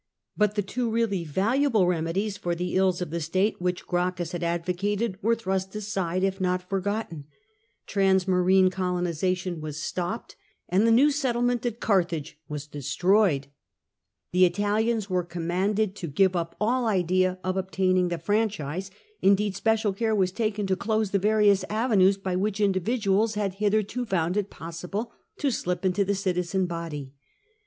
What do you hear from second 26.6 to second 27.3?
body.